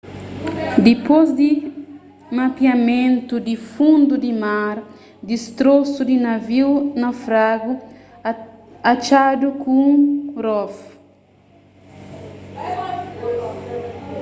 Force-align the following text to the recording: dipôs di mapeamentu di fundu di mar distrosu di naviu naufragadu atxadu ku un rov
dipôs 0.85 1.27
di 1.41 1.51
mapeamentu 2.37 3.35
di 3.47 3.55
fundu 3.73 4.13
di 4.25 4.31
mar 4.43 4.77
distrosu 5.31 6.01
di 6.11 6.15
naviu 6.27 6.69
naufragadu 7.01 7.71
atxadu 8.91 9.47
ku 9.61 9.71
un 9.91 9.97
rov 10.45 10.73